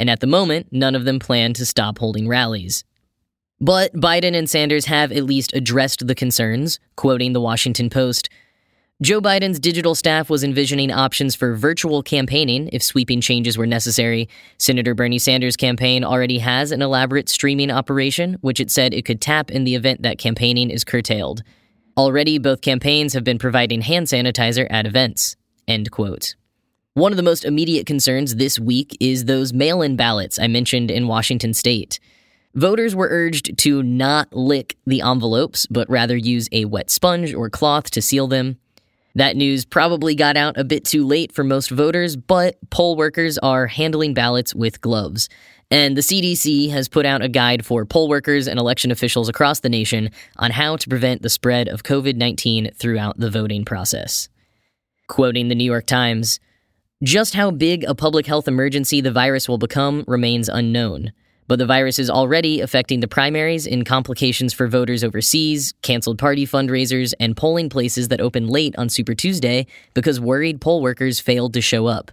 And 0.00 0.10
at 0.10 0.18
the 0.18 0.26
moment, 0.26 0.68
none 0.72 0.96
of 0.96 1.04
them 1.04 1.20
plan 1.20 1.52
to 1.54 1.64
stop 1.64 1.98
holding 1.98 2.26
rallies. 2.26 2.82
But 3.60 3.94
Biden 3.94 4.34
and 4.34 4.50
Sanders 4.50 4.86
have 4.86 5.12
at 5.12 5.22
least 5.22 5.54
addressed 5.54 6.04
the 6.06 6.16
concerns, 6.16 6.80
quoting 6.96 7.32
the 7.32 7.40
Washington 7.40 7.90
Post. 7.90 8.28
Joe 9.02 9.20
Biden's 9.20 9.60
digital 9.60 9.94
staff 9.94 10.28
was 10.28 10.42
envisioning 10.42 10.90
options 10.90 11.36
for 11.36 11.54
virtual 11.54 12.02
campaigning 12.02 12.68
if 12.72 12.82
sweeping 12.82 13.20
changes 13.20 13.56
were 13.56 13.66
necessary. 13.66 14.28
Senator 14.58 14.94
Bernie 14.94 15.18
Sanders' 15.18 15.56
campaign 15.56 16.02
already 16.02 16.38
has 16.38 16.72
an 16.72 16.82
elaborate 16.82 17.28
streaming 17.28 17.70
operation, 17.70 18.36
which 18.40 18.58
it 18.58 18.70
said 18.70 18.92
it 18.92 19.04
could 19.04 19.20
tap 19.20 19.50
in 19.50 19.62
the 19.62 19.76
event 19.76 20.02
that 20.02 20.18
campaigning 20.18 20.70
is 20.70 20.82
curtailed. 20.82 21.44
Already, 22.00 22.38
both 22.38 22.62
campaigns 22.62 23.12
have 23.12 23.24
been 23.24 23.38
providing 23.38 23.82
hand 23.82 24.06
sanitizer 24.06 24.66
at 24.70 24.86
events. 24.86 25.36
End 25.68 25.90
quote. 25.90 26.34
One 26.94 27.12
of 27.12 27.18
the 27.18 27.22
most 27.22 27.44
immediate 27.44 27.84
concerns 27.84 28.36
this 28.36 28.58
week 28.58 28.96
is 29.00 29.26
those 29.26 29.52
mail 29.52 29.82
in 29.82 29.96
ballots 29.96 30.38
I 30.38 30.46
mentioned 30.46 30.90
in 30.90 31.08
Washington 31.08 31.52
state. 31.52 32.00
Voters 32.54 32.94
were 32.94 33.08
urged 33.10 33.58
to 33.58 33.82
not 33.82 34.32
lick 34.32 34.78
the 34.86 35.02
envelopes, 35.02 35.66
but 35.66 35.90
rather 35.90 36.16
use 36.16 36.48
a 36.52 36.64
wet 36.64 36.88
sponge 36.88 37.34
or 37.34 37.50
cloth 37.50 37.90
to 37.90 38.00
seal 38.00 38.28
them. 38.28 38.56
That 39.14 39.36
news 39.36 39.66
probably 39.66 40.14
got 40.14 40.38
out 40.38 40.56
a 40.56 40.64
bit 40.64 40.86
too 40.86 41.06
late 41.06 41.32
for 41.32 41.44
most 41.44 41.70
voters, 41.70 42.16
but 42.16 42.56
poll 42.70 42.96
workers 42.96 43.36
are 43.36 43.66
handling 43.66 44.14
ballots 44.14 44.54
with 44.54 44.80
gloves. 44.80 45.28
And 45.70 45.96
the 45.96 46.00
CDC 46.00 46.70
has 46.70 46.88
put 46.88 47.06
out 47.06 47.22
a 47.22 47.28
guide 47.28 47.64
for 47.64 47.84
poll 47.86 48.08
workers 48.08 48.48
and 48.48 48.58
election 48.58 48.90
officials 48.90 49.28
across 49.28 49.60
the 49.60 49.68
nation 49.68 50.10
on 50.36 50.50
how 50.50 50.76
to 50.76 50.88
prevent 50.88 51.22
the 51.22 51.30
spread 51.30 51.68
of 51.68 51.84
COVID 51.84 52.16
19 52.16 52.72
throughout 52.74 53.18
the 53.18 53.30
voting 53.30 53.64
process. 53.64 54.28
Quoting 55.08 55.48
the 55.48 55.54
New 55.54 55.64
York 55.64 55.86
Times, 55.86 56.40
just 57.02 57.34
how 57.34 57.50
big 57.50 57.84
a 57.84 57.94
public 57.94 58.26
health 58.26 58.48
emergency 58.48 59.00
the 59.00 59.12
virus 59.12 59.48
will 59.48 59.58
become 59.58 60.04
remains 60.06 60.48
unknown. 60.48 61.12
But 61.46 61.58
the 61.58 61.66
virus 61.66 61.98
is 61.98 62.10
already 62.10 62.60
affecting 62.60 63.00
the 63.00 63.08
primaries 63.08 63.66
in 63.66 63.84
complications 63.84 64.52
for 64.52 64.68
voters 64.68 65.02
overseas, 65.02 65.72
canceled 65.82 66.18
party 66.18 66.46
fundraisers, 66.46 67.14
and 67.18 67.36
polling 67.36 67.68
places 67.68 68.08
that 68.08 68.20
open 68.20 68.48
late 68.48 68.74
on 68.76 68.88
Super 68.88 69.14
Tuesday 69.14 69.66
because 69.94 70.20
worried 70.20 70.60
poll 70.60 70.82
workers 70.82 71.20
failed 71.20 71.54
to 71.54 71.60
show 71.60 71.86
up. 71.86 72.10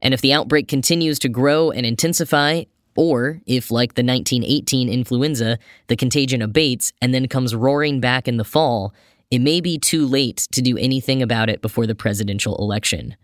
And 0.00 0.14
if 0.14 0.20
the 0.20 0.32
outbreak 0.32 0.68
continues 0.68 1.18
to 1.18 1.28
grow 1.28 1.70
and 1.70 1.84
intensify, 1.84 2.64
or 2.96 3.40
if, 3.46 3.70
like 3.70 3.94
the 3.94 4.04
1918 4.04 4.88
influenza, 4.88 5.58
the 5.86 5.96
contagion 5.96 6.42
abates 6.42 6.92
and 7.00 7.14
then 7.14 7.28
comes 7.28 7.54
roaring 7.54 8.00
back 8.00 8.28
in 8.28 8.36
the 8.36 8.44
fall, 8.44 8.94
it 9.30 9.40
may 9.40 9.60
be 9.60 9.78
too 9.78 10.06
late 10.06 10.48
to 10.52 10.60
do 10.60 10.76
anything 10.76 11.22
about 11.22 11.48
it 11.48 11.62
before 11.62 11.86
the 11.86 11.94
presidential 11.94 12.56
election. 12.56 13.16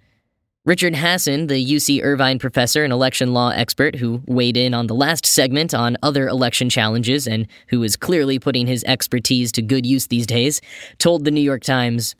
Richard 0.66 0.94
Hasen, 0.94 1.46
the 1.46 1.64
UC 1.64 2.02
Irvine 2.02 2.40
professor 2.40 2.82
and 2.82 2.92
election 2.92 3.32
law 3.32 3.50
expert 3.50 3.94
who 3.94 4.20
weighed 4.26 4.56
in 4.56 4.74
on 4.74 4.88
the 4.88 4.96
last 4.96 5.24
segment 5.24 5.72
on 5.72 5.96
other 6.02 6.26
election 6.26 6.68
challenges 6.68 7.28
and 7.28 7.46
who 7.68 7.84
is 7.84 7.94
clearly 7.94 8.40
putting 8.40 8.66
his 8.66 8.82
expertise 8.82 9.52
to 9.52 9.62
good 9.62 9.86
use 9.86 10.08
these 10.08 10.26
days, 10.26 10.60
told 10.98 11.24
the 11.24 11.30
New 11.30 11.40
York 11.40 11.62
Times 11.62 12.16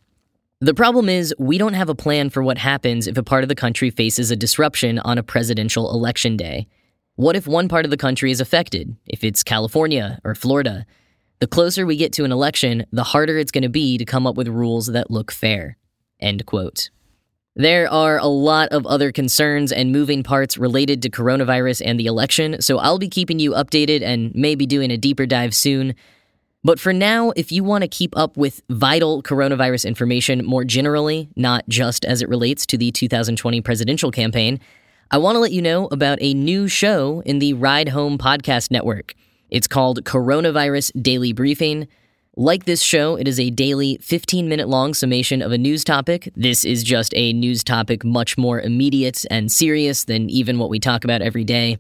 The 0.61 0.75
problem 0.75 1.09
is, 1.09 1.35
we 1.41 1.59
don't 1.59 1.75
have 1.75 1.89
a 1.89 1.95
plan 1.97 2.31
for 2.31 2.41
what 2.41 2.59
happens 2.59 3.09
if 3.09 3.19
a 3.19 3.25
part 3.25 3.43
of 3.43 3.49
the 3.49 3.57
country 3.57 3.91
faces 3.91 4.31
a 4.31 4.37
disruption 4.37 5.01
on 5.01 5.19
a 5.19 5.25
presidential 5.25 5.91
election 5.91 6.37
day. 6.37 6.69
What 7.17 7.35
if 7.35 7.47
one 7.47 7.69
part 7.69 7.87
of 7.87 7.91
the 7.91 7.97
country 7.97 8.31
is 8.31 8.43
affected, 8.43 8.95
if 9.07 9.25
it's 9.25 9.43
California 9.43 10.21
or 10.23 10.35
Florida? 10.35 10.85
The 11.41 11.47
closer 11.47 11.87
we 11.87 11.97
get 11.97 12.13
to 12.15 12.25
an 12.25 12.33
election, 12.33 12.85
the 12.93 13.05
harder 13.05 13.39
it's 13.39 13.51
going 13.51 13.63
to 13.63 13.71
be 13.71 13.97
to 13.97 14.05
come 14.05 14.27
up 14.27 14.37
with 14.37 14.49
rules 14.49 14.89
that 14.89 15.11
look 15.11 15.33
fair. 15.33 15.79
End 16.21 16.45
quote. 16.45 16.91
There 17.55 17.91
are 17.91 18.19
a 18.19 18.27
lot 18.27 18.69
of 18.69 18.87
other 18.87 19.13
concerns 19.13 19.73
and 19.73 19.93
moving 19.93 20.23
parts 20.23 20.59
related 20.59 21.01
to 21.03 21.11
coronavirus 21.11 21.81
and 21.87 21.99
the 21.99 22.05
election, 22.05 22.61
so 22.61 22.77
I'll 22.77 22.99
be 22.99 23.09
keeping 23.09 23.39
you 23.39 23.53
updated 23.53 24.03
and 24.03 24.31
maybe 24.35 24.67
doing 24.67 24.91
a 24.91 24.99
deeper 24.99 25.25
dive 25.25 25.55
soon. 25.55 25.95
But 26.65 26.79
for 26.79 26.93
now, 26.93 27.33
if 27.35 27.51
you 27.51 27.65
want 27.65 27.81
to 27.81 27.89
keep 27.89 28.15
up 28.15 28.37
with 28.37 28.61
vital 28.69 29.23
coronavirus 29.23 29.87
information 29.87 30.45
more 30.45 30.65
generally, 30.65 31.31
not 31.35 31.67
just 31.67 32.05
as 32.05 32.21
it 32.21 32.29
relates 32.29 32.67
to 32.67 32.77
the 32.77 32.91
2020 32.91 33.63
presidential 33.63 34.11
campaign, 34.11 34.61
I 35.09 35.19
want 35.19 35.37
to 35.37 35.41
let 35.41 35.53
you 35.53 35.63
know 35.63 35.87
about 35.93 36.19
a 36.21 36.35
new 36.35 36.67
show 36.67 37.23
in 37.25 37.39
the 37.39 37.53
Ride 37.53 37.91
Home 37.91 38.19
Podcast 38.19 38.73
Network. 38.73 39.15
It's 39.51 39.69
called 39.69 40.03
Coronavirus 40.03 41.01
Daily 41.01 41.33
Briefing. 41.33 41.87
Like 42.35 42.65
this 42.65 42.83
show, 42.83 43.15
it 43.15 43.29
is 43.29 43.39
a 43.39 43.51
daily 43.51 43.99
15 44.03 44.49
minute 44.49 44.69
long 44.69 44.95
summation 44.95 45.43
of 45.43 45.53
a 45.53 45.59
news 45.59 45.85
topic. 45.85 46.33
This 46.35 46.65
is 46.65 46.83
just 46.83 47.15
a 47.15 47.33
news 47.33 47.63
topic 47.63 48.05
much 48.05 48.37
more 48.37 48.61
immediate 48.61 49.25
and 49.31 49.51
serious 49.51 50.03
than 50.03 50.29
even 50.29 50.59
what 50.59 50.71
we 50.71 50.81
talk 50.81 51.05
about 51.05 51.23
every 51.23 51.45
day. 51.45 51.79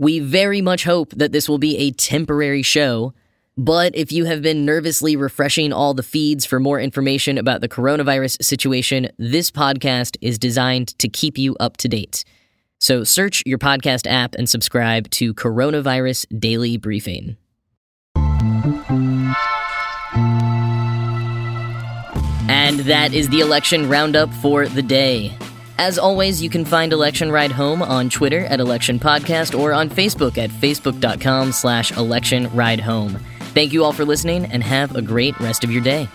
We 0.00 0.18
very 0.18 0.60
much 0.60 0.82
hope 0.82 1.10
that 1.10 1.30
this 1.30 1.48
will 1.48 1.58
be 1.58 1.78
a 1.78 1.92
temporary 1.92 2.62
show, 2.62 3.14
but 3.56 3.94
if 3.94 4.10
you 4.10 4.24
have 4.24 4.42
been 4.42 4.64
nervously 4.64 5.14
refreshing 5.14 5.72
all 5.72 5.94
the 5.94 6.02
feeds 6.02 6.44
for 6.44 6.58
more 6.58 6.80
information 6.80 7.38
about 7.38 7.60
the 7.60 7.68
coronavirus 7.68 8.42
situation, 8.42 9.10
this 9.16 9.48
podcast 9.52 10.16
is 10.20 10.40
designed 10.40 10.98
to 10.98 11.08
keep 11.08 11.38
you 11.38 11.56
up 11.60 11.76
to 11.76 11.88
date. 11.88 12.24
So 12.78 13.04
search 13.04 13.42
your 13.44 13.58
podcast 13.58 14.06
app 14.10 14.34
and 14.34 14.48
subscribe 14.48 15.10
to 15.10 15.34
Coronavirus 15.34 16.38
Daily 16.38 16.76
Briefing. 16.76 17.36
And 22.50 22.80
that 22.80 23.12
is 23.12 23.28
the 23.28 23.40
election 23.40 23.88
roundup 23.88 24.32
for 24.34 24.66
the 24.66 24.82
day. 24.82 25.36
As 25.78 25.98
always, 25.98 26.42
you 26.42 26.50
can 26.50 26.64
find 26.64 26.92
Election 26.92 27.30
Ride 27.30 27.52
Home 27.52 27.82
on 27.82 28.10
Twitter 28.10 28.40
at 28.46 28.58
Election 28.58 28.98
Podcast 28.98 29.56
or 29.56 29.72
on 29.72 29.88
Facebook 29.88 30.36
at 30.36 30.50
facebook.com 30.50 31.52
slash 31.52 31.96
election 31.96 32.48
ride 32.54 32.80
home. 32.80 33.16
Thank 33.54 33.72
you 33.72 33.84
all 33.84 33.92
for 33.92 34.04
listening 34.04 34.46
and 34.46 34.62
have 34.62 34.96
a 34.96 35.02
great 35.02 35.38
rest 35.38 35.62
of 35.62 35.70
your 35.70 35.82
day. 35.82 36.08